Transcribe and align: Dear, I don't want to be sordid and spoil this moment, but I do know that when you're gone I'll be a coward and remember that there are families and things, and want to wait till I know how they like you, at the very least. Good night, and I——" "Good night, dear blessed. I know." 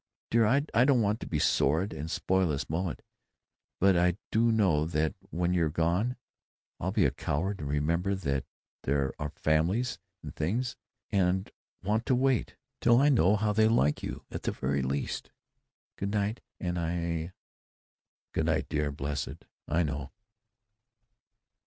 Dear, 0.31 0.47
I 0.47 0.83
don't 0.83 1.03
want 1.03 1.19
to 1.19 1.27
be 1.27 1.37
sordid 1.37 1.95
and 1.95 2.09
spoil 2.09 2.47
this 2.47 2.71
moment, 2.71 3.03
but 3.79 3.95
I 3.95 4.17
do 4.31 4.51
know 4.51 4.83
that 4.85 5.13
when 5.29 5.53
you're 5.53 5.69
gone 5.69 6.15
I'll 6.79 6.91
be 6.91 7.05
a 7.05 7.11
coward 7.11 7.59
and 7.59 7.69
remember 7.69 8.15
that 8.15 8.43
there 8.81 9.13
are 9.19 9.29
families 9.35 9.99
and 10.23 10.35
things, 10.35 10.75
and 11.11 11.51
want 11.83 12.07
to 12.07 12.15
wait 12.15 12.55
till 12.79 12.97
I 12.99 13.09
know 13.09 13.35
how 13.35 13.53
they 13.53 13.67
like 13.67 14.01
you, 14.01 14.25
at 14.31 14.41
the 14.41 14.51
very 14.51 14.81
least. 14.81 15.29
Good 15.97 16.09
night, 16.09 16.41
and 16.59 16.79
I——" 16.79 17.33
"Good 18.31 18.47
night, 18.47 18.69
dear 18.69 18.91
blessed. 18.91 19.45
I 19.67 19.83
know." 19.83 20.09